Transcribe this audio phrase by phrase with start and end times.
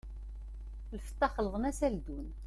[0.97, 2.27] Lfeṭṭa xelḍen-as aldun!